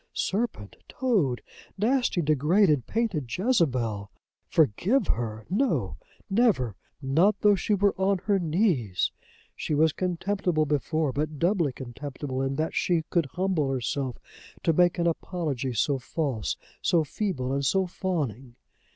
[0.15, 0.77] Serpent!
[0.89, 1.43] Toad!
[1.77, 4.09] Nasty degraded painted Jezebel!
[4.47, 5.45] Forgive her!
[5.47, 9.11] No, never; not though she were on her knees!
[9.55, 14.17] She was contemptible before, but doubly contemptible in that she could humble herself
[14.63, 18.55] to make an apology so false, so feeble, and so fawning.